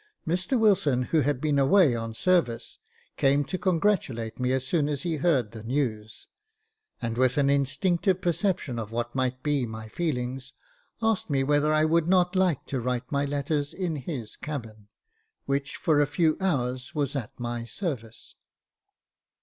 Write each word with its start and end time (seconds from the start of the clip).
Mr 0.27 0.59
"Wilson, 0.59 1.03
who 1.03 1.21
had 1.21 1.39
been 1.39 1.59
away 1.59 1.93
on 1.93 2.15
service, 2.15 2.79
came 3.17 3.45
to 3.45 3.55
congratulate 3.59 4.39
me 4.39 4.51
as 4.51 4.65
soon 4.65 4.89
as 4.89 5.03
he 5.03 5.17
heard 5.17 5.51
the 5.51 5.61
news, 5.61 6.25
and 7.03 7.19
with 7.19 7.37
an 7.37 7.51
instinctive 7.51 8.19
perception 8.19 8.79
of 8.79 8.89
what 8.89 9.13
might 9.13 9.43
be 9.43 9.63
my 9.63 9.87
feelings, 9.87 10.53
asked 11.03 11.29
me 11.29 11.43
whether 11.43 11.71
I 11.71 11.85
would 11.85 12.07
not 12.07 12.35
like 12.35 12.65
to 12.65 12.81
write 12.81 13.11
my 13.11 13.25
letters 13.25 13.75
in 13.75 13.95
his 13.97 14.35
cabin, 14.37 14.87
which, 15.45 15.75
for 15.75 16.01
a 16.01 16.07
few 16.07 16.35
hours, 16.41 16.95
was 16.95 17.15
at 17.15 17.39
my 17.39 17.63
service. 17.63 18.33